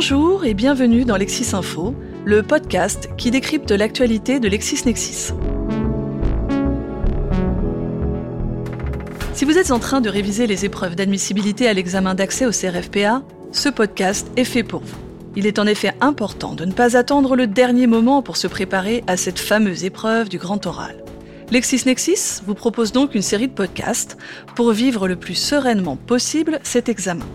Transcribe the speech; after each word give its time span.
Bonjour 0.00 0.44
et 0.44 0.54
bienvenue 0.54 1.04
dans 1.04 1.16
Lexis 1.16 1.56
Info, 1.56 1.92
le 2.24 2.44
podcast 2.44 3.10
qui 3.18 3.32
décrypte 3.32 3.72
l'actualité 3.72 4.38
de 4.38 4.46
LexisNexis. 4.46 5.32
Si 9.34 9.44
vous 9.44 9.58
êtes 9.58 9.72
en 9.72 9.80
train 9.80 10.00
de 10.00 10.08
réviser 10.08 10.46
les 10.46 10.64
épreuves 10.64 10.94
d'admissibilité 10.94 11.66
à 11.66 11.72
l'examen 11.72 12.14
d'accès 12.14 12.46
au 12.46 12.52
CRFPA, 12.52 13.24
ce 13.50 13.68
podcast 13.70 14.28
est 14.36 14.44
fait 14.44 14.62
pour 14.62 14.82
vous. 14.82 14.98
Il 15.34 15.48
est 15.48 15.58
en 15.58 15.66
effet 15.66 15.92
important 16.00 16.54
de 16.54 16.64
ne 16.64 16.72
pas 16.72 16.96
attendre 16.96 17.34
le 17.34 17.48
dernier 17.48 17.88
moment 17.88 18.22
pour 18.22 18.36
se 18.36 18.46
préparer 18.46 19.02
à 19.08 19.16
cette 19.16 19.40
fameuse 19.40 19.82
épreuve 19.82 20.28
du 20.28 20.38
grand 20.38 20.64
oral. 20.64 21.02
LexisNexis 21.50 22.42
vous 22.46 22.54
propose 22.54 22.92
donc 22.92 23.16
une 23.16 23.22
série 23.22 23.48
de 23.48 23.52
podcasts 23.52 24.16
pour 24.54 24.70
vivre 24.70 25.08
le 25.08 25.16
plus 25.16 25.34
sereinement 25.34 25.96
possible 25.96 26.60
cet 26.62 26.88
examen. 26.88 27.26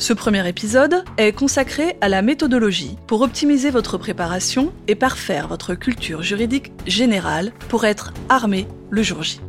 Ce 0.00 0.14
premier 0.14 0.48
épisode 0.48 1.04
est 1.18 1.32
consacré 1.32 1.98
à 2.00 2.08
la 2.08 2.22
méthodologie 2.22 2.96
pour 3.06 3.20
optimiser 3.20 3.68
votre 3.68 3.98
préparation 3.98 4.72
et 4.88 4.94
parfaire 4.94 5.46
votre 5.46 5.74
culture 5.74 6.22
juridique 6.22 6.72
générale 6.86 7.52
pour 7.68 7.84
être 7.84 8.14
armé 8.30 8.66
le 8.88 9.02
jour 9.02 9.22
J. 9.22 9.42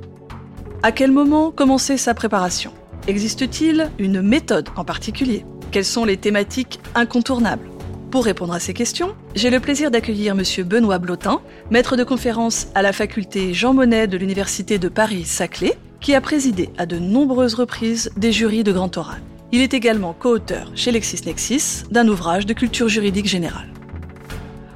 À 0.83 0.91
quel 0.91 1.09
moment 1.09 1.51
commencer 1.51 1.95
sa 1.95 2.13
préparation? 2.13 2.73
Existe-t-il 3.07 3.91
une 3.97 4.21
méthode 4.21 4.67
en 4.75 4.83
particulier? 4.83 5.45
Quelles 5.71 5.85
sont 5.85 6.03
les 6.03 6.17
thématiques 6.17 6.81
incontournables? 6.95 7.69
Pour 8.11 8.25
répondre 8.25 8.53
à 8.53 8.59
ces 8.59 8.73
questions, 8.73 9.15
j'ai 9.35 9.51
le 9.51 9.61
plaisir 9.61 9.89
d'accueillir 9.89 10.35
M. 10.37 10.43
Benoît 10.67 10.97
Blotin, 10.97 11.39
maître 11.69 11.95
de 11.95 12.03
conférence 12.03 12.67
à 12.75 12.81
la 12.81 12.91
faculté 12.91 13.53
Jean 13.53 13.73
Monnet 13.73 14.07
de 14.07 14.17
l'Université 14.17 14.79
de 14.79 14.89
Paris-Saclay, 14.89 15.77
qui 16.01 16.13
a 16.13 16.19
présidé 16.19 16.71
à 16.77 16.85
de 16.85 16.99
nombreuses 16.99 17.53
reprises 17.53 18.11
des 18.17 18.33
jurys 18.33 18.65
de 18.65 18.73
grand 18.73 18.97
oral. 18.97 19.21
Il 19.53 19.61
est 19.61 19.73
également 19.73 20.13
co-auteur 20.13 20.71
chez 20.75 20.91
LexisNexis 20.91 21.83
d'un 21.91 22.07
ouvrage 22.07 22.45
de 22.45 22.53
culture 22.53 22.87
juridique 22.87 23.25
générale. 23.25 23.67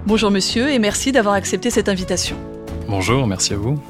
Bonjour 0.06 0.32
monsieur 0.32 0.70
et 0.70 0.80
merci 0.80 1.14
d'avoir 1.14 1.36
accepté 1.36 1.70
cette 1.70 1.88
invitation. 1.88 2.36
Bonjour, 2.90 3.26
merci 3.26 3.54
à 3.54 3.58
vous. 3.58 3.82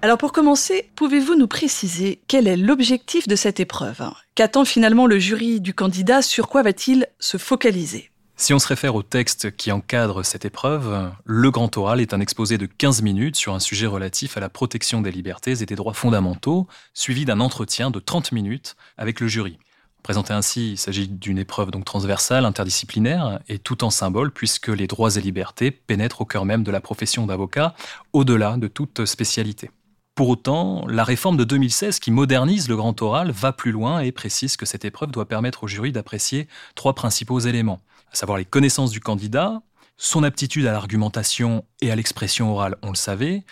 Alors 0.00 0.16
pour 0.16 0.32
commencer, 0.32 0.90
pouvez-vous 0.96 1.34
nous 1.34 1.46
préciser 1.46 2.22
quel 2.26 2.48
est 2.48 2.56
l'objectif 2.56 3.28
de 3.28 3.36
cette 3.36 3.60
épreuve? 3.60 4.00
Qu'attend 4.34 4.64
finalement 4.64 5.06
le 5.06 5.18
jury 5.18 5.60
du 5.60 5.74
candidat? 5.74 6.22
Sur 6.22 6.48
quoi 6.48 6.62
va-t-il 6.62 7.08
se 7.18 7.36
focaliser? 7.36 8.10
Si 8.40 8.54
on 8.54 8.58
se 8.58 8.68
réfère 8.68 8.94
au 8.94 9.02
texte 9.02 9.54
qui 9.54 9.70
encadre 9.70 10.24
cette 10.24 10.46
épreuve, 10.46 11.12
le 11.26 11.50
grand 11.50 11.76
oral 11.76 12.00
est 12.00 12.14
un 12.14 12.20
exposé 12.20 12.56
de 12.56 12.64
15 12.64 13.02
minutes 13.02 13.36
sur 13.36 13.52
un 13.52 13.58
sujet 13.58 13.86
relatif 13.86 14.38
à 14.38 14.40
la 14.40 14.48
protection 14.48 15.02
des 15.02 15.12
libertés 15.12 15.62
et 15.62 15.66
des 15.66 15.74
droits 15.74 15.92
fondamentaux, 15.92 16.66
suivi 16.94 17.26
d'un 17.26 17.38
entretien 17.40 17.90
de 17.90 18.00
30 18.00 18.32
minutes 18.32 18.76
avec 18.96 19.20
le 19.20 19.28
jury. 19.28 19.58
Présenté 20.02 20.32
ainsi, 20.32 20.72
il 20.72 20.78
s'agit 20.78 21.06
d'une 21.06 21.36
épreuve 21.36 21.70
donc 21.70 21.84
transversale, 21.84 22.46
interdisciplinaire 22.46 23.40
et 23.48 23.58
tout 23.58 23.84
en 23.84 23.90
symbole 23.90 24.30
puisque 24.30 24.68
les 24.68 24.86
droits 24.86 25.16
et 25.16 25.20
libertés 25.20 25.70
pénètrent 25.70 26.22
au 26.22 26.24
cœur 26.24 26.46
même 26.46 26.62
de 26.62 26.70
la 26.70 26.80
profession 26.80 27.26
d'avocat, 27.26 27.74
au-delà 28.14 28.56
de 28.56 28.68
toute 28.68 29.04
spécialité. 29.04 29.70
Pour 30.14 30.30
autant, 30.30 30.86
la 30.88 31.04
réforme 31.04 31.36
de 31.36 31.44
2016 31.44 31.98
qui 31.98 32.10
modernise 32.10 32.70
le 32.70 32.76
grand 32.76 33.00
oral 33.02 33.32
va 33.32 33.52
plus 33.52 33.70
loin 33.70 34.00
et 34.00 34.12
précise 34.12 34.56
que 34.56 34.66
cette 34.66 34.86
épreuve 34.86 35.10
doit 35.10 35.28
permettre 35.28 35.64
au 35.64 35.66
jury 35.66 35.92
d'apprécier 35.92 36.48
trois 36.74 36.94
principaux 36.94 37.38
éléments 37.40 37.80
à 38.12 38.14
savoir 38.14 38.38
les 38.38 38.44
connaissances 38.44 38.90
du 38.90 39.00
candidat, 39.00 39.62
son 39.96 40.22
aptitude 40.22 40.66
à 40.66 40.72
l'argumentation 40.72 41.64
et 41.80 41.90
à 41.90 41.96
l'expression 41.96 42.52
orale, 42.52 42.76
on 42.82 42.88
le 42.88 42.96
savait, 42.96 43.44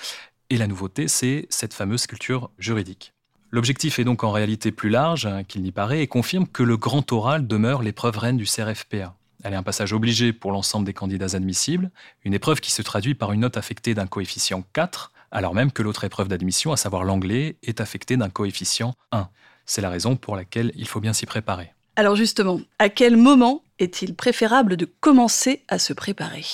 et 0.51 0.57
la 0.57 0.67
nouveauté, 0.67 1.09
c'est 1.09 1.47
cette 1.51 1.75
fameuse 1.75 2.07
culture 2.07 2.51
juridique. 2.59 3.13
L'objectif 3.51 3.99
est 3.99 4.05
donc 4.05 4.25
en 4.25 4.33
réalité 4.33 4.73
plus 4.73 4.91
large 4.91 5.27
hein, 5.27 5.45
qu'il 5.45 5.63
n'y 5.63 5.73
paraît 5.73 6.03
et 6.03 6.07
confirme 6.07 6.47
que 6.47 6.63
le 6.63 6.77
grand 6.77 7.13
oral 7.13 7.47
demeure 7.47 7.83
l'épreuve 7.83 8.19
reine 8.19 8.37
du 8.37 8.45
CRFPA. 8.45 9.15
Elle 9.45 9.53
est 9.53 9.57
un 9.57 9.63
passage 9.63 9.93
obligé 9.93 10.33
pour 10.33 10.53
l'ensemble 10.53 10.85
des 10.85 10.93
candidats 10.93 11.35
admissibles, 11.37 11.91
une 12.25 12.35
épreuve 12.35 12.61
qui 12.61 12.73
se 12.73 12.83
traduit 12.83 13.15
par 13.15 13.33
une 13.33 13.41
note 13.41 13.57
affectée 13.57 13.95
d'un 13.95 14.07
coefficient 14.07 14.65
4, 14.73 15.13
alors 15.31 15.55
même 15.55 15.71
que 15.71 15.83
l'autre 15.83 16.05
épreuve 16.05 16.29
d'admission, 16.29 16.73
à 16.73 16.77
savoir 16.77 17.05
l'anglais, 17.05 17.57
est 17.63 17.81
affectée 17.81 18.17
d'un 18.17 18.31
coefficient 18.31 18.95
1. 19.13 19.29
C'est 19.65 19.83
la 19.83 19.91
raison 19.91 20.17
pour 20.17 20.35
laquelle 20.35 20.73
il 20.75 20.89
faut 20.89 21.01
bien 21.01 21.13
s'y 21.13 21.27
préparer. 21.27 21.73
Alors 21.97 22.17
justement, 22.17 22.61
à 22.79 22.89
quel 22.89 23.17
moment 23.17 23.63
est-il 23.79 24.15
préférable 24.15 24.77
de 24.77 24.85
commencer 24.85 25.63
à 25.69 25.79
se 25.79 25.93
préparer? 25.93 26.45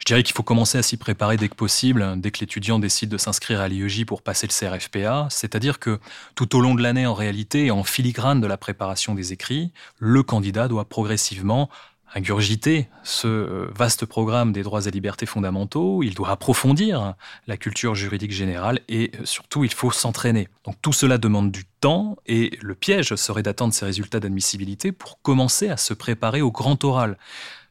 Je 0.00 0.04
dirais 0.06 0.22
qu'il 0.22 0.34
faut 0.34 0.42
commencer 0.42 0.78
à 0.78 0.82
s'y 0.82 0.96
préparer 0.96 1.36
dès 1.36 1.48
que 1.48 1.54
possible, 1.54 2.14
dès 2.16 2.30
que 2.30 2.40
l'étudiant 2.40 2.78
décide 2.78 3.10
de 3.10 3.18
s'inscrire 3.18 3.60
à 3.60 3.68
l'IEJ 3.68 4.04
pour 4.06 4.22
passer 4.22 4.46
le 4.46 4.52
CRFPA, 4.52 5.28
c'est-à-dire 5.30 5.78
que 5.78 6.00
tout 6.34 6.56
au 6.56 6.60
long 6.60 6.74
de 6.74 6.82
l'année 6.82 7.06
en 7.06 7.14
réalité 7.14 7.70
en 7.70 7.84
filigrane 7.84 8.40
de 8.40 8.46
la 8.46 8.56
préparation 8.56 9.14
des 9.14 9.32
écrits, 9.32 9.72
le 9.98 10.22
candidat 10.22 10.68
doit 10.68 10.88
progressivement 10.88 11.68
ingurgiter 12.14 12.88
ce 13.02 13.26
euh, 13.26 13.70
vaste 13.74 14.06
programme 14.06 14.52
des 14.52 14.62
droits 14.62 14.86
et 14.86 14.90
libertés 14.90 15.26
fondamentaux, 15.26 16.02
il 16.02 16.14
doit 16.14 16.30
approfondir 16.30 17.14
la 17.46 17.56
culture 17.56 17.94
juridique 17.94 18.32
générale 18.32 18.80
et 18.88 19.10
euh, 19.14 19.24
surtout 19.24 19.64
il 19.64 19.72
faut 19.72 19.90
s'entraîner. 19.90 20.48
Donc 20.64 20.76
tout 20.80 20.92
cela 20.92 21.18
demande 21.18 21.50
du 21.50 21.64
temps 21.80 22.16
et 22.26 22.58
le 22.62 22.74
piège 22.74 23.14
serait 23.16 23.42
d'attendre 23.42 23.74
ces 23.74 23.84
résultats 23.84 24.20
d'admissibilité 24.20 24.92
pour 24.92 25.20
commencer 25.22 25.68
à 25.68 25.76
se 25.76 25.94
préparer 25.94 26.42
au 26.42 26.50
grand 26.50 26.82
oral. 26.84 27.18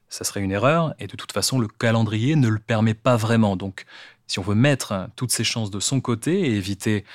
Ça 0.09 0.23
serait 0.23 0.41
une 0.41 0.51
erreur 0.51 0.93
et 0.99 1.07
de 1.07 1.15
toute 1.15 1.31
façon 1.31 1.57
le 1.57 1.67
calendrier 1.67 2.35
ne 2.35 2.49
le 2.49 2.59
permet 2.59 2.93
pas 2.93 3.15
vraiment. 3.15 3.55
Donc 3.55 3.85
si 4.27 4.39
on 4.39 4.43
veut 4.43 4.55
mettre 4.55 5.09
toutes 5.15 5.31
ses 5.31 5.43
chances 5.43 5.71
de 5.71 5.79
son 5.79 6.01
côté 6.01 6.41
et 6.41 6.55
éviter 6.55 7.05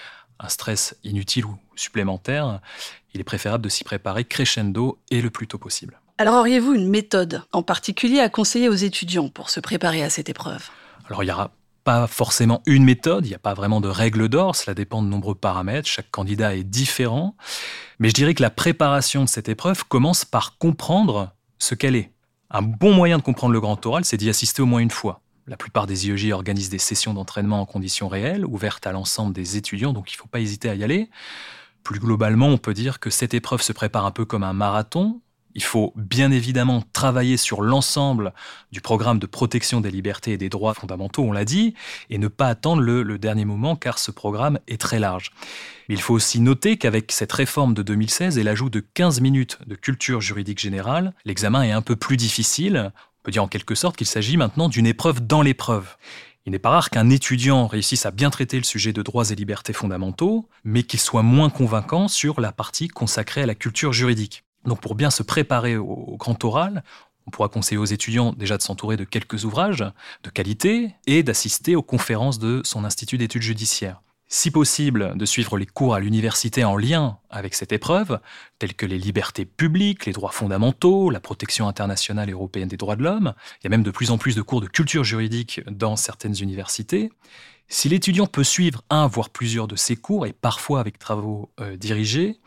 un 0.41 0.49
stress 0.49 0.97
inutile 1.05 1.45
ou 1.45 1.59
supplémentaire, 1.77 2.61
il 3.13 3.21
est 3.21 3.25
préférable 3.25 3.65
de 3.65 3.69
s'y 3.69 3.85
préparer 3.85 4.25
crescendo 4.25 4.99
et 5.11 5.21
le 5.21 5.31
plus 5.31 5.47
tôt 5.47 5.59
possible. 5.59 6.01
Alors 6.21 6.35
auriez-vous 6.35 6.75
une 6.75 6.89
méthode 6.89 7.45
en 7.53 7.63
particulier 7.63 8.19
à 8.19 8.29
conseiller 8.29 8.69
aux 8.69 8.75
étudiants 8.75 9.29
pour 9.29 9.51
se 9.51 9.61
préparer 9.61 10.03
à 10.03 10.11
cette 10.11 10.29
épreuve? 10.29 10.69
Alors 11.07 11.23
il 11.23 11.27
n'y 11.27 11.33
aura 11.33 11.53
pas 11.85 12.09
forcément 12.09 12.61
une 12.67 12.83
méthode, 12.83 13.25
il 13.25 13.29
n'y 13.29 13.37
a 13.37 13.39
pas 13.39 13.55
vraiment 13.55 13.81
de 13.81 13.87
règle 13.87 14.29
d'or, 14.29 14.57
cela 14.57 14.75
dépend 14.75 15.01
de 15.01 15.07
nombreux 15.07 15.37
paramètres, 15.37 15.89
chaque 15.89 16.11
candidat 16.11 16.57
est 16.57 16.65
différent. 16.65 17.37
Mais 18.01 18.09
je 18.09 18.15
dirais 18.15 18.35
que 18.35 18.43
la 18.43 18.51
préparation 18.51 19.23
de 19.23 19.29
cette 19.29 19.49
épreuve 19.49 19.85
commence 19.85 20.25
par 20.25 20.59
comprendre 20.59 21.31
ce 21.61 21.77
qu'elle 21.77 21.95
est. 21.95 22.11
Un 22.51 22.63
bon 22.63 22.93
moyen 22.93 23.19
de 23.19 23.23
comprendre 23.23 23.53
le 23.53 23.61
grand 23.61 23.87
oral, 23.87 24.05
c'est 24.05 24.17
d'y 24.17 24.29
assister 24.29 24.61
au 24.61 24.67
moins 24.67 24.81
une 24.81 24.91
fois. 24.91 25.21
La 25.47 25.57
plupart 25.57 25.87
des 25.87 26.09
IEJ 26.09 26.33
organisent 26.33 26.69
des 26.69 26.79
sessions 26.79 27.15
d'entraînement 27.15 27.61
en 27.61 27.65
conditions 27.65 28.09
réelles, 28.09 28.45
ouvertes 28.45 28.89
à 28.89 28.93
l'ensemble 28.93 29.33
des 29.33 29.57
étudiants, 29.57 29.93
donc 29.93 30.11
il 30.11 30.17
ne 30.17 30.19
faut 30.19 30.27
pas 30.27 30.41
hésiter 30.41 30.69
à 30.69 30.75
y 30.75 30.83
aller. 30.83 31.11
Plus 31.85 32.01
globalement, 32.01 32.49
on 32.49 32.59
peut 32.59 32.75
dire 32.75 32.99
que 32.99 33.09
cette 33.09 33.35
épreuve 33.35 33.63
se 33.63 33.73
prépare 33.73 34.05
un 34.05 34.11
peu 34.11 34.25
comme 34.25 34.43
un 34.43 34.53
marathon, 34.53 35.21
il 35.59 35.65
faut 35.65 35.93
bien 35.97 36.31
évidemment 36.31 36.85
travailler 36.93 37.37
sur 37.37 37.63
l'ensemble 37.63 38.33
du 38.71 38.81
programme 38.81 39.19
de 39.19 39.27
protection 39.27 39.81
des 39.81 39.91
libertés 39.91 40.35
et 40.35 40.37
des 40.37 40.49
droits 40.49 40.73
fondamentaux, 40.73 41.25
on 41.25 41.33
l'a 41.33 41.45
dit, 41.45 41.75
et 42.11 42.19
ne 42.19 42.29
pas 42.29 42.47
attendre 42.47 42.81
le, 42.81 43.19
dernier 43.19 43.45
moment 43.45 43.75
car 43.75 43.99
ce 43.99 44.13
programme 44.13 44.61
est 44.69 44.81
très 44.81 45.01
large. 45.01 45.33
il 45.89 46.01
faut 46.01 46.15
aussi 46.15 46.39
noter 46.39 46.77
qu'avec 46.77 47.11
cette 47.11 47.33
réforme 47.33 47.75
de 47.75 47.83
2016 47.83 48.39
et 48.39 48.45
l'ajout 48.45 48.71
de 48.71 48.79
15 48.79 49.21
minutes 49.21 49.59
de 49.67 49.75
culture 49.75 50.21
juridique 50.21 50.61
générale, 50.61 51.13
l'examen 51.25 51.65
est 51.65 51.73
un 51.73 51.83
peu 51.83 51.97
plus 51.97 52.17
difficile. 52.17 52.93
On 52.95 53.23
peut 53.25 53.33
dire 53.33 53.43
en 53.43 53.49
quelque 53.49 53.75
sorte 53.75 53.97
qu'il 53.97 54.07
s'agit 54.07 54.37
maintenant 54.37 54.69
d'une 54.69 54.87
épreuve 54.87 55.27
dans 55.27 55.43
l'épreuve. 55.43 55.97
Il 56.47 56.53
n'est 56.53 56.61
pas 56.61 56.71
rare 56.71 56.91
qu'un 56.91 57.11
étudiant 57.11 57.67
réussisse 57.67 58.07
à 58.07 58.13
bien 58.13 58.31
traiter 58.31 58.59
le 58.59 58.65
sujet 58.65 58.93
de 58.93 59.03
droits 59.03 59.29
et 59.29 59.35
libertés 59.35 59.73
fondamentaux, 59.73 60.49
mais 60.63 60.85
qu'il 60.85 61.01
soit 61.01 61.25
moins 61.25 61.51
convaincant 61.51 62.07
sur 62.07 62.41
la 62.41 62.53
partie 62.53 62.87
consacrée 62.87 63.43
à 63.43 63.47
la 63.47 63.57
culture 63.57 63.93
juridique. 63.93 64.45
Donc 64.65 64.81
pour 64.81 64.95
bien 64.95 65.11
se 65.11 65.23
préparer 65.23 65.77
au, 65.77 66.17
grand 66.19 66.43
oral, 66.45 66.83
on 67.27 67.31
pourra 67.31 67.49
conseiller 67.49 67.79
aux 67.79 67.85
étudiants 67.85 68.33
déjà 68.33 68.57
de 68.57 68.63
s'entourer 68.63 68.97
de 68.97 69.05
quelques 69.05 69.45
ouvrages 69.45 69.85
de 70.23 70.31
qualité 70.31 70.95
et 71.07 71.23
d'assister 71.23 71.77
aux 71.77 71.83
conférences 71.83 72.39
de 72.39 72.63
son 72.65 72.85
institut 72.85 73.19
d'études 73.19 73.43
judiciaires. 73.43 74.01
Si 74.31 74.51
possible, 74.51 75.17
de 75.17 75.25
suivre 75.25 75.57
les 75.57 75.65
cours 75.65 75.95
à 75.95 76.01
l'université 76.01 76.63
en 76.63 76.77
lien 76.77 77.17
avec 77.31 77.55
cette 77.55 77.73
épreuve, 77.73 78.21
tels 78.59 78.75
que 78.75 78.85
les 78.85 78.99
libertés 78.99 79.47
publiques, 79.47 80.05
les 80.05 80.13
droits 80.13 80.33
fondamentaux, 80.33 81.09
la 81.09 81.19
protection 81.19 81.67
internationale 81.67 82.29
et 82.29 82.33
européenne 82.33 82.69
des 82.69 82.77
droits 82.77 82.97
de 82.97 83.03
l'homme. 83.03 83.33
Il 83.61 83.65
y 83.65 83.67
a 83.69 83.71
même 83.71 83.83
de 83.83 83.91
plus 83.91 84.11
en 84.11 84.19
plus 84.19 84.35
de 84.35 84.43
cours 84.43 84.61
de 84.61 84.67
culture 84.67 85.03
juridique 85.03 85.63
dans 85.71 85.97
certaines 85.97 86.37
universités. 86.43 87.11
Si 87.69 87.89
l'étudiant 87.89 88.27
peut 88.27 88.45
suivre 88.45 88.83
un, 88.91 89.07
voire 89.07 89.31
plusieurs 89.31 89.67
de 89.67 89.77
ces 89.77 89.97
cours, 89.97 90.27
et 90.27 90.35
parfois 90.35 90.81
avec 90.81 90.99
travaux 90.99 91.51
euh, 91.61 91.77
dirigés, 91.77 92.39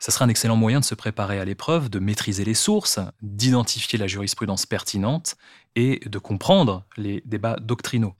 ça 0.00 0.10
sera 0.10 0.24
un 0.24 0.28
excellent 0.28 0.56
moyen 0.56 0.80
de 0.80 0.84
se 0.84 0.94
préparer 0.94 1.38
à 1.38 1.44
l'épreuve, 1.44 1.90
de 1.90 1.98
maîtriser 1.98 2.44
les 2.44 2.54
sources, 2.54 2.98
d'identifier 3.22 3.98
la 3.98 4.06
jurisprudence 4.06 4.66
pertinente 4.66 5.36
et 5.76 6.00
de 6.06 6.18
comprendre 6.18 6.84
les 6.96 7.22
débats 7.26 7.56
doctrinaux. 7.60 8.14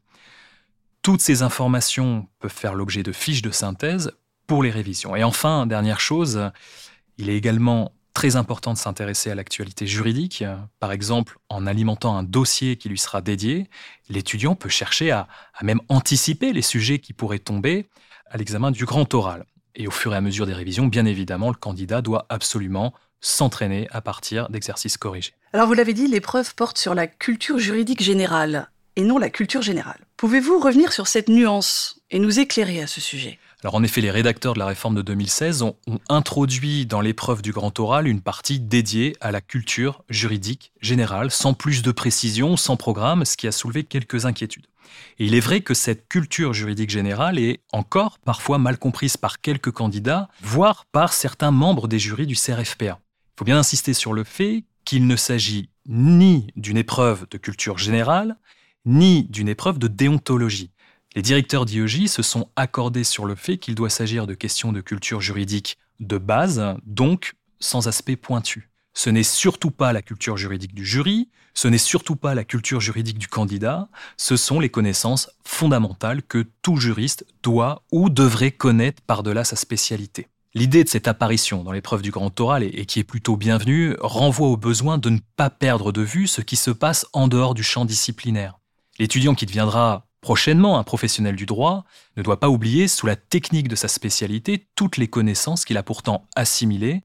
Toutes 1.03 1.23
ces 1.23 1.43
informations 1.43 2.29
peuvent 2.39 2.53
faire 2.53 2.75
l'objet 2.75 3.03
de 3.03 3.13
fiches 3.13 3.43
de 3.43 3.51
synthèse 3.51 4.13
pour 4.47 4.63
les 4.63 4.71
révisions. 4.71 5.17
Et 5.17 5.25
enfin, 5.25 5.67
dernière 5.67 6.01
chose, 6.01 6.51
il 7.17 7.31
est 7.31 7.37
également 7.37 7.93
très 8.13 8.37
important 8.37 8.75
de 8.75 8.79
s'intéresser 8.79 9.31
à 9.31 9.35
l'actualité 9.35 9.87
juridique. 9.87 10.45
Par 10.79 10.93
exemple, 10.93 11.39
en 11.49 11.67
alimentant 11.67 12.17
un 12.17 12.23
dossier 12.23 12.77
qui 12.77 12.91
lui 12.91 12.99
sera 12.99 13.23
dédié, 13.23 13.71
l'étudiant 14.11 14.55
peut 14.55 14.69
chercher 14.69 15.11
à, 15.11 15.29
même 15.63 15.81
anticiper 15.89 16.53
les 16.53 16.61
sujets 16.61 16.99
qui 16.99 17.15
pourraient 17.15 17.39
tomber 17.39 17.89
à 18.29 18.37
l'examen 18.37 18.71
du 18.71 18.85
grand 18.85 19.15
oral. 19.15 19.47
Et 19.75 19.87
au 19.87 19.91
fur 19.91 20.13
et 20.13 20.17
à 20.17 20.21
mesure 20.21 20.47
des 20.47 20.53
révisions, 20.53 20.87
bien 20.87 21.07
évidemment, 21.07 21.49
le 21.49 21.57
candidat 21.57 22.03
doit 22.03 22.27
absolument 22.29 22.93
s'entraîner 23.21 23.87
à 23.91 24.01
partir 24.01 24.49
d'exercices 24.49 24.97
corrigés. 24.97 25.35
Alors 25.53 25.67
vous 25.67 25.75
l'avez 25.75 25.93
dit, 25.93 26.07
l'épreuve 26.07 26.55
porte 26.55 26.79
sur 26.79 26.95
la 26.95 27.07
culture 27.07 27.59
juridique 27.59 28.03
générale 28.03 28.71
et 28.97 29.03
non 29.03 29.19
la 29.19 29.31
culture 29.31 29.63
générale. 29.63 30.01
Pouvez-vous 30.17 30.59
revenir 30.59 30.93
sur 30.93 31.07
cette 31.07 31.29
nuance 31.29 32.01
et 32.11 32.19
nous 32.19 32.41
éclairer 32.41 32.83
à 32.83 32.87
ce 32.87 33.01
sujet? 33.01 33.39
En 33.65 33.83
effet, 33.83 34.01
les 34.01 34.11
rédacteurs 34.11 34.55
de 34.55 34.59
la 34.59 34.67
réforme 34.67 34.95
de 34.95 35.03
2016 35.03 35.63
ont, 35.63 35.77
ont 35.87 35.99
introduit 36.09 36.87
dans 36.87 37.01
l'épreuve 37.01 37.43
du 37.43 37.53
grand 37.53 37.79
oral 37.79 38.09
une 38.09 38.23
partie 38.23 38.59
dédiée 38.59 39.17
à 39.21 39.31
la 39.31 39.41
culture 39.41 40.03
juridique 40.09 40.73
générale, 40.81 41.31
sans 41.31 41.53
plus 41.53 41.83
de 41.83 41.93
précision, 41.93 42.57
sans 42.57 42.77
programme, 42.77 43.25
ce 43.25 43.37
qui 43.37 43.47
a 43.47 43.53
soulevé 43.53 43.85
quelques 43.85 44.25
inquiétudes. 44.25 44.67
Et 45.19 45.27
il 45.27 45.35
est 45.35 45.41
vrai 45.41 45.61
que 45.61 45.75
cette 45.75 46.09
culture 46.09 46.53
juridique 46.53 46.91
générale 46.91 47.39
est 47.39 47.61
encore 47.73 48.19
parfois 48.19 48.59
mal 48.59 48.79
comprise 48.79 49.17
par 49.17 49.41
quelques 49.41 49.71
candidats, 49.71 50.29
voire 50.43 50.87
par 50.87 51.13
certains 51.13 51.51
membres 51.51 51.89
des 51.89 51.99
jurys 51.99 52.27
du 52.27 52.35
CRFPA. 52.35 52.99
Il 52.99 53.39
faut 53.39 53.45
bien 53.45 53.59
insister 53.59 53.93
sur 53.95 54.13
le 54.13 54.25
fait 54.25 54.65
qu'il 54.85 55.07
ne 55.07 55.17
s'agit 55.17 55.69
ni 55.87 56.49
d'une 56.57 56.77
épreuve 56.77 57.27
de 57.31 57.39
culture 57.39 57.79
générale, 57.79 58.37
ni 58.87 59.25
d'une 59.25 59.49
épreuve 59.49 59.79
de 59.79 59.89
déontologie. 59.89 60.71
Les 61.17 61.23
directeurs 61.23 61.65
d'IEJ 61.65 62.07
se 62.07 62.23
sont 62.23 62.49
accordés 62.55 63.03
sur 63.03 63.25
le 63.25 63.35
fait 63.35 63.59
qu'il 63.59 63.75
doit 63.75 63.91
s'agir 63.91 64.29
de 64.29 64.35
questions 64.35 64.71
de 64.71 64.81
culture 64.81 65.21
juridique 65.21 65.77
de 65.99 66.19
base, 66.19 66.63
donc 66.87 67.35
sans 67.59 67.89
aspect 67.89 68.15
pointu. 68.15 68.71
Ce 68.95 69.11
n'est 69.11 69.25
surtout 69.25 69.73
pas 69.73 69.93
la 69.93 70.03
culture 70.03 70.37
juridique 70.37 70.75
du 70.75 70.85
jury, 70.85 71.29
ce 71.53 71.67
n'est 71.67 71.79
surtout 71.79 72.17
pas 72.17 72.35
la 72.35 72.45
culture 72.45 72.81
juridique 72.81 73.19
du 73.19 73.27
candidat, 73.27 73.89
ce 74.17 74.37
sont 74.37 74.61
les 74.61 74.69
connaissances 74.69 75.31
fondamentales 75.45 76.23
que 76.23 76.47
tout 76.63 76.77
juriste 76.77 77.25
doit 77.43 77.83
ou 77.91 78.09
devrait 78.09 78.53
connaître 78.53 79.03
par-delà 79.03 79.43
sa 79.43 79.57
spécialité. 79.57 80.29
L'idée 80.55 80.85
de 80.85 80.89
cette 80.89 81.09
apparition 81.09 81.63
dans 81.63 81.73
l'épreuve 81.73 82.03
du 82.03 82.11
grand 82.11 82.39
oral, 82.41 82.65
et 82.65 82.87
qui 82.87 82.99
est 82.99 83.05
plutôt 83.05 83.37
bienvenue, 83.37 83.97
renvoie 84.01 84.49
au 84.49 84.57
besoin 84.57 84.99
de 84.99 85.11
ne 85.11 85.19
pas 85.37 85.51
perdre 85.51 85.93
de 85.93 86.03
vue 86.03 86.27
ce 86.27 86.41
qui 86.41 86.57
se 86.57 86.71
passe 86.71 87.07
en 87.13 87.29
dehors 87.29 87.55
du 87.55 87.63
champ 87.63 87.85
disciplinaire. 87.85 88.59
L'étudiant 88.99 89.35
qui 89.35 89.47
deviendra 89.47 90.07
prochainement 90.21 90.79
un 90.79 90.85
professionnel 90.85 91.37
du 91.37 91.47
droit 91.47 91.85
ne 92.17 92.23
doit 92.23 92.41
pas 92.41 92.49
oublier, 92.49 92.89
sous 92.89 93.07
la 93.07 93.17
technique 93.17 93.69
de 93.69 93.77
sa 93.77 93.89
spécialité, 93.89 94.67
toutes 94.77 94.97
les 94.97 95.09
connaissances 95.09 95.65
qu'il 95.65 95.77
a 95.77 95.83
pourtant 95.83 96.29
assimilées, 96.37 97.03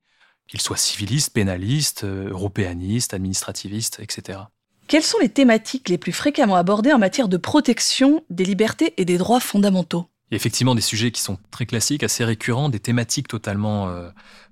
qu'il 0.47 0.62
soit 0.62 0.77
civiliste, 0.77 1.33
pénaliste, 1.33 2.03
euh, 2.03 2.29
européaniste, 2.29 3.13
administrativiste, 3.13 4.00
etc. 4.00 4.39
Quelles 4.88 5.03
sont 5.03 5.17
les 5.19 5.29
thématiques 5.29 5.89
les 5.89 5.97
plus 5.97 6.12
fréquemment 6.12 6.56
abordées 6.56 6.94
en 6.94 7.00
matière 7.00 7.27
de 7.27 7.38
protection 7.38 8.23
des 8.29 8.45
libertés 8.45 8.94
et 8.97 9.06
des 9.06 9.17
droits 9.17 9.39
fondamentaux? 9.39 10.07
Il 10.29 10.33
y 10.33 10.35
a 10.35 10.38
effectivement 10.38 10.75
des 10.75 10.81
sujets 10.81 11.12
qui 11.12 11.21
sont 11.21 11.38
très 11.51 11.65
classiques, 11.65 12.03
assez 12.03 12.23
récurrents, 12.23 12.69
des 12.69 12.79
thématiques 12.79 13.27
totalement 13.27 13.89
euh, 13.89 14.09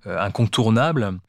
euh, 0.08 0.20
incontournables. 0.20 1.20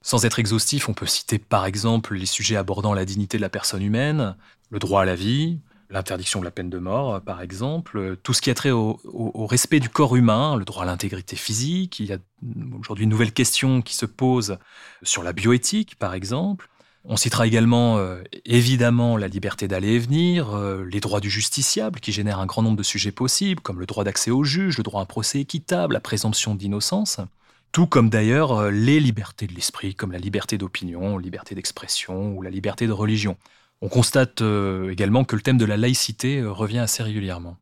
Sans 0.00 0.24
être 0.24 0.38
exhaustif, 0.38 0.88
on 0.88 0.94
peut 0.94 1.06
citer 1.06 1.38
par 1.38 1.66
exemple 1.66 2.14
les 2.14 2.26
sujets 2.26 2.56
abordant 2.56 2.94
la 2.94 3.04
dignité 3.04 3.36
de 3.36 3.42
la 3.42 3.48
personne 3.48 3.82
humaine, 3.82 4.36
le 4.70 4.78
droit 4.78 5.02
à 5.02 5.04
la 5.04 5.14
vie, 5.14 5.60
l'interdiction 5.90 6.40
de 6.40 6.44
la 6.44 6.50
peine 6.50 6.70
de 6.70 6.78
mort, 6.78 7.20
par 7.20 7.42
exemple, 7.42 8.16
tout 8.22 8.32
ce 8.32 8.40
qui 8.40 8.50
a 8.50 8.54
trait 8.54 8.70
au, 8.70 8.98
respect 9.46 9.80
du 9.80 9.88
corps 9.88 10.16
humain, 10.16 10.56
le 10.56 10.64
droit 10.64 10.82
à 10.82 10.86
l'intégrité 10.86 11.36
physique. 11.36 12.00
Il 12.00 12.06
y 12.06 12.12
a 12.12 12.18
aujourd'hui 12.78 13.04
une 13.04 13.10
nouvelle 13.10 13.32
question 13.32 13.82
qui 13.82 13.94
se 13.94 14.06
pose 14.06 14.58
sur 15.02 15.22
la 15.22 15.32
bioéthique, 15.32 15.96
par 15.96 16.14
exemple. 16.14 16.68
On 17.06 17.16
citera 17.16 17.46
également 17.46 17.98
euh, 17.98 18.22
évidemment 18.46 19.18
la 19.18 19.28
liberté 19.28 19.68
d'aller 19.68 19.92
et 19.92 19.98
venir, 19.98 20.54
euh, 20.54 20.86
les 20.90 21.00
droits 21.00 21.20
du 21.20 21.28
justiciable 21.28 22.00
qui 22.00 22.12
génèrent 22.12 22.38
un 22.38 22.46
grand 22.46 22.62
nombre 22.62 22.78
de 22.78 22.82
sujets 22.82 23.12
possibles, 23.12 23.60
comme 23.60 23.78
le 23.78 23.84
droit 23.84 24.04
d'accès 24.04 24.30
au 24.30 24.42
juge, 24.42 24.78
le 24.78 24.84
droit 24.84 25.00
à 25.00 25.02
un 25.02 25.06
procès 25.06 25.40
équitable, 25.40 25.92
la 25.92 26.00
présomption 26.00 26.54
d'innocence, 26.54 27.20
tout 27.72 27.86
comme 27.86 28.08
d'ailleurs 28.08 28.52
euh, 28.52 28.70
les 28.70 29.00
libertés 29.00 29.46
de 29.46 29.52
l'esprit, 29.52 29.94
comme 29.94 30.12
la 30.12 30.18
liberté 30.18 30.56
d'opinion, 30.56 31.18
liberté 31.18 31.54
d'expression 31.54 32.32
ou 32.34 32.40
la 32.40 32.48
liberté 32.48 32.86
de 32.86 32.92
religion. 32.92 33.36
On 33.84 33.88
constate 33.88 34.40
euh, 34.40 34.90
également 34.90 35.24
que 35.24 35.36
le 35.36 35.42
thème 35.42 35.58
de 35.58 35.66
la 35.66 35.76
laïcité 35.76 36.38
euh, 36.38 36.50
revient 36.50 36.78
assez 36.78 37.02
régulièrement. 37.02 37.58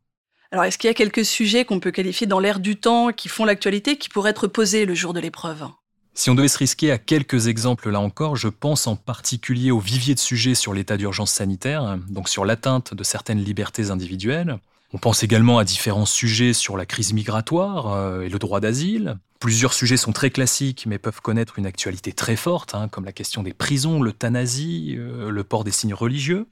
Alors, 0.53 0.63
est-ce 0.63 0.77
qu'il 0.77 0.87
y 0.87 0.91
a 0.91 0.93
quelques 0.93 1.25
sujets 1.25 1.65
qu'on 1.65 1.81
peut 1.81 1.91
qualifier 1.91 2.27
dans 2.27 2.39
l'air 2.39 2.61
du 2.61 2.77
temps, 2.77 3.11
qui 3.11 3.27
font 3.27 3.43
l'actualité, 3.43 3.97
qui 3.97 4.07
pourraient 4.07 4.29
être 4.29 4.47
posés 4.47 4.85
le 4.85 4.95
jour 4.95 5.11
de 5.11 5.19
l'épreuve? 5.19 5.65
Si 6.13 6.29
on 6.29 6.35
devait 6.35 6.47
se 6.47 6.59
risquer 6.59 6.91
à 6.91 6.97
quelques 6.97 7.47
exemples 7.47 7.89
là 7.89 7.99
encore, 7.99 8.37
je 8.37 8.47
pense 8.47 8.87
en 8.87 8.95
particulier 8.95 9.71
au 9.71 9.79
vivier 9.79 10.15
de 10.15 10.19
sujets 10.19 10.55
sur 10.55 10.73
l'état 10.73 10.95
d'urgence 10.95 11.31
sanitaire, 11.31 11.97
donc 12.07 12.29
sur 12.29 12.45
l'atteinte 12.45 12.93
de 12.93 13.03
certaines 13.03 13.43
libertés 13.43 13.89
individuelles, 13.89 14.59
on 14.93 14.99
pense 14.99 15.23
également 15.23 15.57
à 15.57 15.63
différents 15.63 16.05
sujets 16.05 16.53
sur 16.53 16.77
la 16.77 16.85
crise 16.85 17.13
migratoire 17.13 17.93
euh, 17.93 18.21
et 18.21 18.29
le 18.29 18.37
droit 18.37 18.59
d'asile. 18.59 19.17
Plusieurs 19.39 19.73
sujets 19.73 19.97
sont 19.97 20.13
très 20.13 20.29
classiques 20.29 20.85
mais 20.85 20.99
peuvent 20.99 21.19
connaître 21.19 21.57
une 21.57 21.65
actualité 21.65 22.13
très 22.13 22.35
forte, 22.35 22.75
hein, 22.75 22.87
comme 22.89 23.03
la 23.03 23.11
question 23.11 23.41
des 23.41 23.53
prisons, 23.53 24.03
l'euthanasie, 24.03 24.95
euh, 24.97 25.31
le 25.31 25.43
port 25.43 25.63
des 25.63 25.71
signes 25.71 25.95
religieux. 25.95 26.45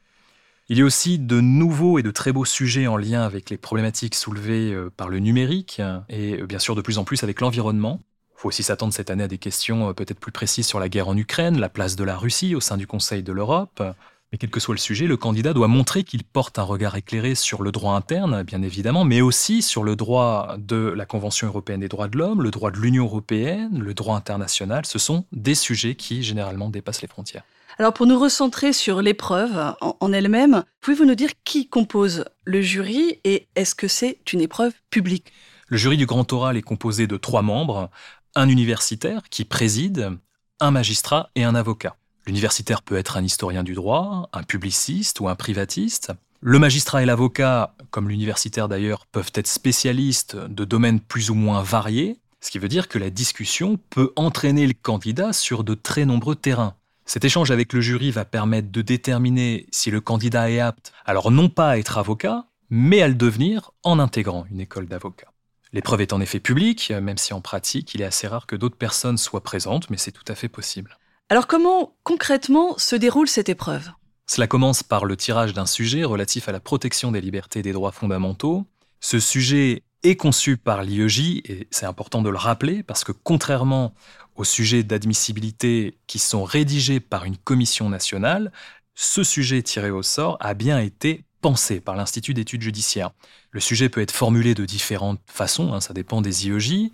Il 0.69 0.77
y 0.77 0.81
a 0.81 0.85
aussi 0.85 1.19
de 1.19 1.39
nouveaux 1.39 1.99
et 1.99 2.03
de 2.03 2.11
très 2.11 2.31
beaux 2.31 2.45
sujets 2.45 2.87
en 2.87 2.97
lien 2.97 3.21
avec 3.23 3.49
les 3.49 3.57
problématiques 3.57 4.15
soulevées 4.15 4.73
euh, 4.73 4.89
par 4.89 5.07
le 5.07 5.19
numérique 5.19 5.79
et 6.09 6.41
bien 6.43 6.59
sûr 6.59 6.75
de 6.75 6.81
plus 6.81 6.97
en 6.97 7.03
plus 7.03 7.23
avec 7.23 7.41
l'environnement. 7.41 7.99
Il 8.37 8.41
faut 8.41 8.47
aussi 8.47 8.63
s'attendre 8.63 8.91
cette 8.91 9.11
année 9.11 9.23
à 9.23 9.27
des 9.27 9.37
questions 9.37 9.93
peut-être 9.93 10.19
plus 10.19 10.31
précises 10.31 10.65
sur 10.65 10.79
la 10.79 10.89
guerre 10.89 11.09
en 11.09 11.15
Ukraine, 11.15 11.59
la 11.59 11.69
place 11.69 11.95
de 11.95 12.03
la 12.03 12.17
Russie 12.17 12.55
au 12.55 12.59
sein 12.59 12.77
du 12.77 12.87
Conseil 12.87 13.21
de 13.21 13.31
l'Europe, 13.31 13.83
mais 14.31 14.37
quel 14.37 14.49
que 14.49 14.61
soit 14.61 14.73
le 14.73 14.79
sujet, 14.79 15.07
le 15.07 15.17
candidat 15.17 15.53
doit 15.53 15.67
montrer 15.67 16.03
qu'il 16.03 16.23
porte 16.23 16.57
un 16.57 16.63
regard 16.63 16.95
éclairé 16.95 17.35
sur 17.35 17.63
le 17.63 17.71
droit 17.71 17.95
interne, 17.95 18.43
bien 18.43 18.61
évidemment, 18.61 19.03
mais 19.03 19.19
aussi 19.19 19.61
sur 19.61 19.83
le 19.83 19.97
droit 19.97 20.55
de 20.57 20.93
la 20.95 21.05
Convention 21.05 21.47
européenne 21.47 21.81
des 21.81 21.89
droits 21.89 22.07
de 22.07 22.17
l'homme, 22.17 22.41
le 22.41 22.49
droit 22.49 22.71
de 22.71 22.77
l'Union 22.77 23.03
européenne, 23.03 23.79
le 23.79 23.93
droit 23.93 24.15
international. 24.15 24.85
Ce 24.85 24.99
sont 24.99 25.25
des 25.33 25.55
sujets 25.55 25.95
qui 25.95 26.23
généralement 26.23 26.69
dépassent 26.69 27.01
les 27.01 27.09
frontières. 27.09 27.43
Alors 27.77 27.93
pour 27.93 28.05
nous 28.05 28.19
recentrer 28.19 28.73
sur 28.73 29.01
l'épreuve 29.01 29.75
en 29.81 30.13
elle-même, 30.13 30.63
pouvez-vous 30.81 31.05
nous 31.05 31.15
dire 31.15 31.31
qui 31.43 31.67
compose 31.67 32.25
le 32.45 32.61
jury 32.61 33.19
et 33.23 33.47
est-ce 33.55 33.75
que 33.75 33.87
c'est 33.87 34.19
une 34.31 34.41
épreuve 34.41 34.73
publique? 34.89 35.31
Le 35.67 35.77
jury 35.77 35.97
du 35.97 36.05
grand 36.05 36.31
oral 36.33 36.57
est 36.57 36.61
composé 36.61 37.07
de 37.07 37.17
trois 37.17 37.41
membres, 37.41 37.89
un 38.35 38.49
universitaire 38.49 39.23
qui 39.29 39.45
préside, 39.45 40.11
un 40.59 40.71
magistrat 40.71 41.29
et 41.35 41.43
un 41.43 41.55
avocat. 41.55 41.95
L'universitaire 42.25 42.81
peut 42.81 42.97
être 42.97 43.17
un 43.17 43.23
historien 43.23 43.63
du 43.63 43.73
droit, 43.73 44.29
un 44.33 44.43
publiciste 44.43 45.19
ou 45.19 45.27
un 45.27 45.35
privatiste. 45.35 46.11
Le 46.39 46.59
magistrat 46.59 47.03
et 47.03 47.05
l'avocat, 47.05 47.75
comme 47.89 48.09
l'universitaire 48.09 48.67
d'ailleurs, 48.67 49.05
peuvent 49.07 49.31
être 49.35 49.47
spécialistes 49.47 50.35
de 50.35 50.65
domaines 50.65 50.99
plus 50.99 51.29
ou 51.29 51.35
moins 51.35 51.63
variés, 51.63 52.17
ce 52.39 52.51
qui 52.51 52.59
veut 52.59 52.67
dire 52.67 52.87
que 52.87 52.97
la 52.97 53.09
discussion 53.09 53.79
peut 53.89 54.11
entraîner 54.15 54.65
le 54.67 54.73
candidat 54.73 55.33
sur 55.33 55.63
de 55.63 55.75
très 55.75 56.05
nombreux 56.05 56.35
terrains. 56.35 56.75
Cet 57.05 57.25
échange 57.25 57.51
avec 57.51 57.73
le 57.73 57.81
jury 57.81 58.11
va 58.11 58.25
permettre 58.25 58.71
de 58.71 58.81
déterminer 58.81 59.67
si 59.71 59.91
le 59.91 60.01
candidat 60.01 60.49
est 60.49 60.59
apte, 60.59 60.93
alors 61.05 61.29
non 61.31 61.49
pas 61.49 61.71
à 61.71 61.77
être 61.77 61.97
avocat, 61.97 62.45
mais 62.69 63.01
à 63.01 63.07
le 63.07 63.15
devenir 63.15 63.71
en 63.83 63.99
intégrant 63.99 64.45
une 64.49 64.61
école 64.61 64.87
d'avocat. 64.87 65.27
L'épreuve 65.73 66.01
est 66.01 66.13
en 66.13 66.21
effet 66.21 66.39
publique, 66.39 66.91
même 66.91 67.17
si 67.17 67.33
en 67.33 67.41
pratique, 67.41 67.93
il 67.93 68.01
est 68.01 68.05
assez 68.05 68.27
rare 68.27 68.47
que 68.47 68.55
d'autres 68.55 68.77
personnes 68.77 69.17
soient 69.17 69.43
présentes, 69.43 69.89
mais 69.89 69.97
c'est 69.97 70.11
tout 70.11 70.25
à 70.27 70.35
fait 70.35 70.49
possible. 70.49 70.97
Alors 71.31 71.47
comment 71.47 71.93
concrètement 72.03 72.77
se 72.77 72.93
déroule 72.93 73.29
cette 73.29 73.47
épreuve? 73.47 73.89
Cela 74.27 74.47
commence 74.47 74.83
par 74.83 75.05
le 75.05 75.15
tirage 75.15 75.53
d'un 75.53 75.65
sujet 75.65 76.03
relatif 76.03 76.49
à 76.49 76.51
la 76.51 76.59
protection 76.59 77.09
des 77.13 77.21
libertés 77.21 77.59
et 77.59 77.61
des 77.61 77.71
droits 77.71 77.93
fondamentaux. 77.93 78.65
Ce 78.99 79.17
sujet 79.17 79.83
est 80.03 80.17
conçu 80.17 80.57
par 80.57 80.83
l'IEJ 80.83 81.41
et 81.45 81.69
c'est 81.71 81.85
important 81.85 82.21
de 82.21 82.29
le 82.29 82.35
rappeler 82.35 82.83
parce 82.83 83.05
que 83.05 83.13
contrairement 83.13 83.93
aux 84.35 84.43
sujets 84.43 84.83
d'admissibilité 84.83 85.97
qui 86.05 86.19
sont 86.19 86.43
rédigés 86.43 86.99
par 86.99 87.23
une 87.23 87.37
commission 87.37 87.87
nationale, 87.87 88.51
ce 88.93 89.23
sujet 89.23 89.61
tiré 89.61 89.89
au 89.89 90.03
sort 90.03 90.35
a 90.41 90.53
bien 90.53 90.79
été 90.79 91.23
pensé 91.39 91.79
par 91.79 91.95
l'Institut 91.95 92.33
d'études 92.33 92.61
judiciaires. 92.61 93.11
Le 93.51 93.61
sujet 93.61 93.87
peut 93.87 94.01
être 94.01 94.11
formulé 94.11 94.53
de 94.53 94.65
différentes 94.65 95.21
façons, 95.27 95.71
hein, 95.71 95.79
ça 95.79 95.93
dépend 95.93 96.19
des 96.19 96.49
IEJ. 96.49 96.91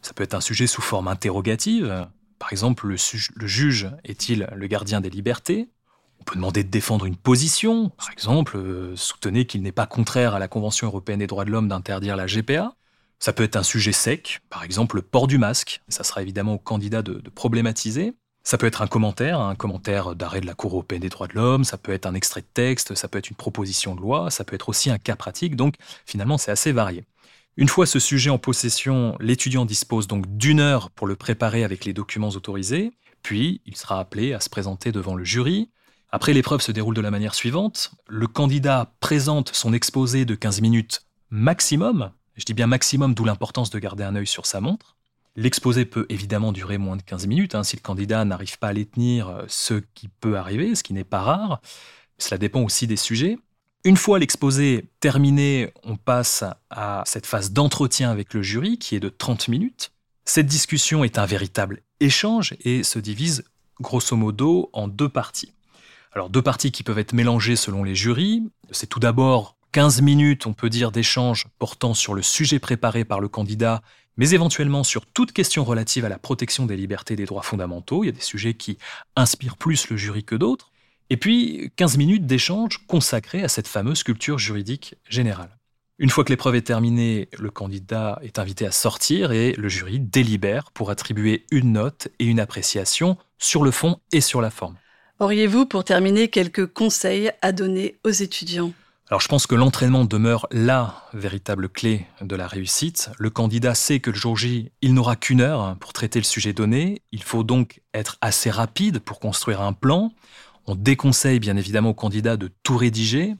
Ça 0.00 0.12
peut 0.12 0.22
être 0.22 0.34
un 0.34 0.40
sujet 0.40 0.68
sous 0.68 0.80
forme 0.80 1.08
interrogative, 1.08 2.06
par 2.40 2.52
exemple, 2.52 2.88
le, 2.88 2.96
juge 3.46 3.90
est-il 4.02 4.48
le 4.52 4.66
gardien 4.66 5.00
des 5.00 5.10
libertés? 5.10 5.68
On 6.20 6.24
peut 6.24 6.34
demander 6.34 6.64
de 6.64 6.70
défendre 6.70 7.04
une 7.04 7.16
position. 7.16 7.90
Par 7.90 8.10
exemple, 8.10 8.56
euh, 8.56 8.96
soutenez 8.96 9.46
qu'il 9.46 9.62
n'est 9.62 9.72
pas 9.72 9.86
contraire 9.86 10.34
à 10.34 10.38
la 10.38 10.48
Convention 10.48 10.86
européenne 10.86 11.20
des 11.20 11.26
droits 11.26 11.44
de 11.44 11.50
l'homme 11.50 11.68
d'interdire 11.68 12.16
la 12.16 12.26
GPA. 12.26 12.74
Ça 13.18 13.34
peut 13.34 13.42
être 13.42 13.56
un 13.56 13.62
sujet 13.62 13.92
sec, 13.92 14.40
par 14.48 14.64
exemple 14.64 14.96
le 14.96 15.02
port 15.02 15.26
du 15.26 15.36
masque. 15.36 15.82
Ça 15.88 16.02
sera 16.02 16.22
évidemment 16.22 16.54
au 16.54 16.58
candidat 16.58 17.02
de, 17.02 17.14
de 17.14 17.30
problématiser. 17.30 18.14
Ça 18.42 18.56
peut 18.56 18.66
être 18.66 18.80
un 18.80 18.86
commentaire, 18.86 19.38
un 19.38 19.54
commentaire 19.54 20.16
d'arrêt 20.16 20.40
de 20.40 20.46
la 20.46 20.54
Cour 20.54 20.72
européenne 20.72 21.02
des 21.02 21.10
droits 21.10 21.28
de 21.28 21.34
l'homme, 21.34 21.64
ça 21.64 21.76
peut 21.76 21.92
être 21.92 22.06
un 22.06 22.14
extrait 22.14 22.40
de 22.40 22.46
texte, 22.54 22.94
ça 22.94 23.06
peut 23.06 23.18
être 23.18 23.28
une 23.28 23.36
proposition 23.36 23.94
de 23.94 24.00
loi, 24.00 24.30
ça 24.30 24.44
peut 24.44 24.54
être 24.54 24.70
aussi 24.70 24.90
un 24.90 24.96
cas 24.96 25.14
pratique, 25.14 25.56
donc 25.56 25.74
finalement 26.06 26.38
c'est 26.38 26.50
assez 26.50 26.72
varié. 26.72 27.04
Une 27.56 27.68
fois 27.68 27.84
ce 27.84 27.98
sujet 27.98 28.30
en 28.30 28.38
possession, 28.38 29.16
l'étudiant 29.20 29.64
dispose 29.64 30.06
donc 30.06 30.24
d'une 30.36 30.60
heure 30.60 30.90
pour 30.90 31.06
le 31.06 31.16
préparer 31.16 31.64
avec 31.64 31.84
les 31.84 31.92
documents 31.92 32.30
autorisés, 32.30 32.92
puis 33.22 33.60
il 33.66 33.76
sera 33.76 33.98
appelé 33.98 34.32
à 34.32 34.40
se 34.40 34.48
présenter 34.48 34.92
devant 34.92 35.14
le 35.14 35.24
jury. 35.24 35.68
Après, 36.10 36.32
l'épreuve 36.32 36.60
se 36.60 36.72
déroule 36.72 36.94
de 36.94 37.00
la 37.00 37.10
manière 37.10 37.34
suivante. 37.34 37.92
Le 38.08 38.26
candidat 38.26 38.94
présente 39.00 39.50
son 39.54 39.72
exposé 39.72 40.24
de 40.24 40.34
15 40.34 40.60
minutes 40.60 41.02
maximum, 41.30 42.12
Je 42.36 42.44
dis 42.44 42.54
bien 42.54 42.66
maximum, 42.66 43.14
d'où 43.14 43.24
l'importance 43.24 43.70
de 43.70 43.78
garder 43.78 44.04
un 44.04 44.16
œil 44.16 44.26
sur 44.26 44.46
sa 44.46 44.60
montre. 44.60 44.96
L'exposé 45.36 45.84
peut 45.84 46.06
évidemment 46.08 46.52
durer 46.52 46.78
moins 46.78 46.96
de 46.96 47.02
15 47.02 47.26
minutes 47.26 47.54
hein, 47.54 47.62
si 47.62 47.76
le 47.76 47.82
candidat 47.82 48.24
n'arrive 48.24 48.58
pas 48.58 48.68
à 48.68 48.72
les 48.72 48.86
tenir, 48.86 49.28
euh, 49.28 49.44
ce 49.48 49.74
qui 49.94 50.08
peut 50.08 50.36
arriver, 50.36 50.74
ce 50.74 50.82
qui 50.82 50.92
n'est 50.92 51.04
pas 51.04 51.20
rare. 51.20 51.60
Cela 52.18 52.38
dépend 52.38 52.62
aussi 52.62 52.86
des 52.86 52.96
sujets. 52.96 53.38
Une 53.82 53.96
fois 53.96 54.18
l'exposé 54.18 54.90
terminé, 55.00 55.72
on 55.84 55.96
passe 55.96 56.44
à 56.68 57.02
cette 57.06 57.24
phase 57.24 57.52
d'entretien 57.52 58.10
avec 58.10 58.34
le 58.34 58.42
jury 58.42 58.78
qui 58.78 58.94
est 58.94 59.00
de 59.00 59.08
30 59.08 59.48
minutes. 59.48 59.92
Cette 60.26 60.46
discussion 60.46 61.02
est 61.02 61.16
un 61.16 61.24
véritable 61.24 61.80
échange 61.98 62.54
et 62.60 62.82
se 62.82 62.98
divise 62.98 63.42
grosso 63.80 64.16
modo 64.16 64.68
en 64.74 64.86
deux 64.86 65.08
parties. 65.08 65.54
Alors 66.12 66.28
deux 66.28 66.42
parties 66.42 66.72
qui 66.72 66.82
peuvent 66.82 66.98
être 66.98 67.14
mélangées 67.14 67.56
selon 67.56 67.82
les 67.82 67.94
jurys. 67.94 68.42
C'est 68.70 68.86
tout 68.86 69.00
d'abord 69.00 69.56
15 69.72 70.02
minutes, 70.02 70.46
on 70.46 70.52
peut 70.52 70.68
dire, 70.68 70.92
d'échange 70.92 71.46
portant 71.58 71.94
sur 71.94 72.12
le 72.12 72.20
sujet 72.20 72.58
préparé 72.58 73.06
par 73.06 73.18
le 73.18 73.28
candidat, 73.28 73.80
mais 74.18 74.32
éventuellement 74.32 74.84
sur 74.84 75.06
toute 75.06 75.32
question 75.32 75.64
relative 75.64 76.04
à 76.04 76.10
la 76.10 76.18
protection 76.18 76.66
des 76.66 76.76
libertés 76.76 77.14
et 77.14 77.16
des 77.16 77.24
droits 77.24 77.42
fondamentaux. 77.42 78.04
Il 78.04 78.08
y 78.08 78.10
a 78.10 78.12
des 78.12 78.20
sujets 78.20 78.52
qui 78.52 78.76
inspirent 79.16 79.56
plus 79.56 79.88
le 79.88 79.96
jury 79.96 80.22
que 80.22 80.34
d'autres. 80.34 80.70
Et 81.12 81.16
puis 81.16 81.72
15 81.74 81.96
minutes 81.98 82.26
d'échange 82.26 82.78
consacrés 82.86 83.42
à 83.42 83.48
cette 83.48 83.66
fameuse 83.66 84.04
culture 84.04 84.38
juridique 84.38 84.94
générale. 85.08 85.58
Une 85.98 86.08
fois 86.08 86.24
que 86.24 86.30
l'épreuve 86.30 86.54
est 86.54 86.62
terminée, 86.62 87.28
le 87.36 87.50
candidat 87.50 88.20
est 88.22 88.38
invité 88.38 88.64
à 88.64 88.70
sortir 88.70 89.32
et 89.32 89.52
le 89.52 89.68
jury 89.68 89.98
délibère 89.98 90.70
pour 90.70 90.88
attribuer 90.88 91.44
une 91.50 91.72
note 91.72 92.08
et 92.20 92.24
une 92.24 92.38
appréciation 92.38 93.18
sur 93.38 93.64
le 93.64 93.72
fond 93.72 93.98
et 94.12 94.20
sur 94.20 94.40
la 94.40 94.50
forme. 94.50 94.76
Auriez-vous, 95.18 95.66
pour 95.66 95.82
terminer, 95.82 96.28
quelques 96.28 96.66
conseils 96.66 97.32
à 97.42 97.50
donner 97.50 97.98
aux 98.04 98.10
étudiants? 98.10 98.72
Alors 99.10 99.20
je 99.20 99.26
pense 99.26 99.48
que 99.48 99.56
l'entraînement 99.56 100.04
demeure 100.04 100.46
la 100.52 100.94
véritable 101.12 101.68
clé 101.68 102.06
de 102.20 102.36
la 102.36 102.46
réussite. 102.46 103.10
Le 103.18 103.28
candidat 103.28 103.74
sait 103.74 103.98
que 103.98 104.10
le 104.10 104.16
jour 104.16 104.36
J, 104.36 104.70
il 104.80 104.94
n'aura 104.94 105.16
qu'une 105.16 105.40
heure 105.40 105.76
pour 105.80 105.92
traiter 105.92 106.20
le 106.20 106.24
sujet 106.24 106.52
donné. 106.52 107.02
Il 107.10 107.24
faut 107.24 107.42
donc 107.42 107.80
être 107.92 108.18
assez 108.20 108.50
rapide 108.50 109.00
pour 109.00 109.18
construire 109.18 109.62
un 109.62 109.72
plan. 109.72 110.12
On 110.70 110.76
déconseille 110.76 111.40
bien 111.40 111.56
évidemment 111.56 111.88
au 111.88 111.94
candidat 111.94 112.36
de 112.36 112.48
tout 112.62 112.76
rédiger, 112.76 113.34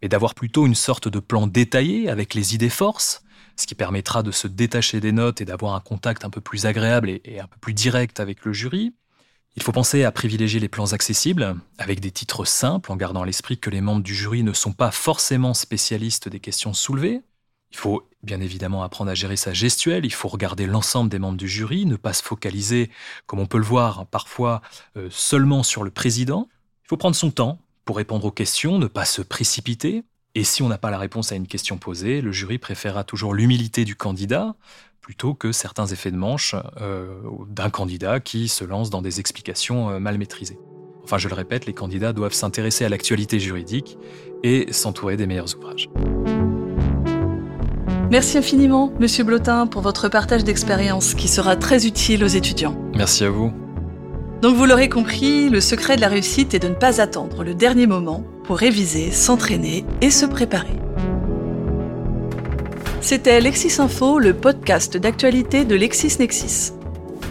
mais 0.00 0.08
d'avoir 0.08 0.36
plutôt 0.36 0.66
une 0.66 0.76
sorte 0.76 1.08
de 1.08 1.18
plan 1.18 1.48
détaillé 1.48 2.08
avec 2.08 2.32
les 2.32 2.54
idées 2.54 2.70
forces, 2.70 3.24
ce 3.56 3.66
qui 3.66 3.74
permettra 3.74 4.22
de 4.22 4.30
se 4.30 4.46
détacher 4.46 5.00
des 5.00 5.10
notes 5.10 5.40
et 5.40 5.44
d'avoir 5.44 5.74
un 5.74 5.80
contact 5.80 6.24
un 6.24 6.30
peu 6.30 6.40
plus 6.40 6.66
agréable 6.66 7.10
et, 7.10 7.40
un 7.40 7.48
peu 7.48 7.56
plus 7.60 7.74
direct 7.74 8.20
avec 8.20 8.44
le 8.44 8.52
jury. 8.52 8.94
Il 9.56 9.64
faut 9.64 9.72
penser 9.72 10.04
à 10.04 10.12
privilégier 10.12 10.60
les 10.60 10.68
plans 10.68 10.92
accessibles, 10.92 11.56
avec 11.76 11.98
des 11.98 12.12
titres 12.12 12.44
simples, 12.44 12.92
en 12.92 12.96
gardant 12.96 13.22
à 13.22 13.26
l'esprit 13.26 13.58
que 13.58 13.68
les 13.68 13.80
membres 13.80 14.04
du 14.04 14.14
jury 14.14 14.44
ne 14.44 14.52
sont 14.52 14.72
pas 14.72 14.92
forcément 14.92 15.54
spécialistes 15.54 16.28
des 16.28 16.38
questions 16.38 16.72
soulevées. 16.72 17.20
Il 17.72 17.78
faut 17.78 18.08
bien 18.22 18.40
évidemment 18.40 18.84
apprendre 18.84 19.10
à 19.10 19.14
gérer 19.16 19.36
sa 19.36 19.52
gestuelle, 19.52 20.04
il 20.04 20.12
faut 20.12 20.28
regarder 20.28 20.66
l'ensemble 20.66 21.10
des 21.10 21.18
membres 21.18 21.36
du 21.36 21.48
jury, 21.48 21.84
ne 21.84 21.96
pas 21.96 22.12
se 22.12 22.22
focaliser, 22.22 22.90
comme 23.26 23.40
on 23.40 23.46
peut 23.46 23.58
le 23.58 23.64
voir 23.64 24.06
parfois, 24.06 24.62
euh, 24.96 25.08
seulement 25.10 25.64
sur 25.64 25.82
le 25.82 25.90
président. 25.90 26.48
Il 26.90 26.94
faut 26.94 26.96
prendre 26.96 27.14
son 27.14 27.30
temps 27.30 27.60
pour 27.84 27.98
répondre 27.98 28.24
aux 28.24 28.32
questions, 28.32 28.76
ne 28.80 28.88
pas 28.88 29.04
se 29.04 29.22
précipiter. 29.22 30.02
Et 30.34 30.42
si 30.42 30.60
on 30.60 30.68
n'a 30.68 30.76
pas 30.76 30.90
la 30.90 30.98
réponse 30.98 31.30
à 31.30 31.36
une 31.36 31.46
question 31.46 31.78
posée, 31.78 32.20
le 32.20 32.32
jury 32.32 32.58
préférera 32.58 33.04
toujours 33.04 33.32
l'humilité 33.32 33.84
du 33.84 33.94
candidat, 33.94 34.56
plutôt 35.00 35.32
que 35.32 35.52
certains 35.52 35.86
effets 35.86 36.10
de 36.10 36.16
manche 36.16 36.56
euh, 36.80 37.14
d'un 37.46 37.70
candidat 37.70 38.18
qui 38.18 38.48
se 38.48 38.64
lance 38.64 38.90
dans 38.90 39.02
des 39.02 39.20
explications 39.20 39.88
euh, 39.88 40.00
mal 40.00 40.18
maîtrisées. 40.18 40.58
Enfin, 41.04 41.16
je 41.16 41.28
le 41.28 41.34
répète, 41.36 41.64
les 41.66 41.74
candidats 41.74 42.12
doivent 42.12 42.34
s'intéresser 42.34 42.84
à 42.84 42.88
l'actualité 42.88 43.38
juridique 43.38 43.96
et 44.42 44.72
s'entourer 44.72 45.16
des 45.16 45.28
meilleurs 45.28 45.56
ouvrages. 45.56 45.88
Merci 48.10 48.36
infiniment, 48.36 48.92
Monsieur 48.98 49.22
Blotin, 49.22 49.68
pour 49.68 49.82
votre 49.82 50.08
partage 50.08 50.42
d'expérience 50.42 51.14
qui 51.14 51.28
sera 51.28 51.54
très 51.54 51.86
utile 51.86 52.24
aux 52.24 52.26
étudiants. 52.26 52.76
Merci 52.96 53.22
à 53.22 53.30
vous. 53.30 53.52
Donc 54.42 54.56
vous 54.56 54.64
l'aurez 54.64 54.88
compris, 54.88 55.50
le 55.50 55.60
secret 55.60 55.96
de 55.96 56.00
la 56.00 56.08
réussite 56.08 56.54
est 56.54 56.60
de 56.60 56.68
ne 56.68 56.74
pas 56.74 57.02
attendre 57.02 57.44
le 57.44 57.54
dernier 57.54 57.86
moment 57.86 58.24
pour 58.44 58.56
réviser, 58.56 59.10
s'entraîner 59.10 59.84
et 60.00 60.10
se 60.10 60.24
préparer. 60.24 60.78
C'était 63.02 63.40
Lexis 63.40 63.80
Info, 63.80 64.18
le 64.18 64.32
podcast 64.32 64.96
d'actualité 64.96 65.66
de 65.66 65.74
LexisNexis. 65.74 66.72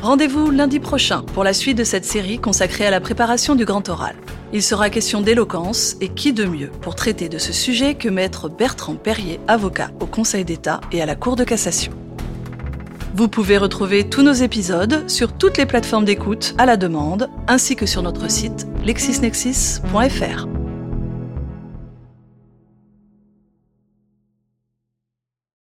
Rendez-vous 0.03 0.51
lundi 0.51 0.79
prochain 0.79 1.23
pour 1.33 1.43
la 1.43 1.53
suite 1.53 1.79
de 1.79 1.83
cette 1.83 2.05
série 2.05 2.37
consacrée 2.37 2.85
à 2.85 2.91
la 2.91 3.01
préparation 3.01 3.55
du 3.55 3.65
grand 3.65 3.89
oral. 3.89 4.15
Il 4.53 4.61
sera 4.61 4.91
question 4.91 5.21
d'éloquence 5.21 5.95
et 6.01 6.09
qui 6.09 6.31
de 6.31 6.45
mieux 6.45 6.69
pour 6.81 6.95
traiter 6.95 7.27
de 7.27 7.39
ce 7.39 7.53
sujet 7.53 7.95
que 7.95 8.09
maître 8.09 8.49
Bertrand 8.49 8.95
Perrier, 8.95 9.39
avocat 9.47 9.89
au 9.99 10.05
Conseil 10.05 10.45
d'État 10.45 10.79
et 10.91 11.01
à 11.01 11.05
la 11.07 11.15
Cour 11.15 11.35
de 11.35 11.43
cassation. 11.43 11.91
Vous 13.19 13.27
pouvez 13.27 13.57
retrouver 13.57 14.07
tous 14.07 14.21
nos 14.21 14.31
épisodes 14.31 15.09
sur 15.09 15.33
toutes 15.33 15.57
les 15.57 15.65
plateformes 15.65 16.05
d'écoute 16.05 16.55
à 16.57 16.65
la 16.65 16.77
demande 16.77 17.29
ainsi 17.49 17.75
que 17.75 17.85
sur 17.85 18.01
notre 18.01 18.31
site 18.31 18.65
lexisnexis.fr. 18.85 20.58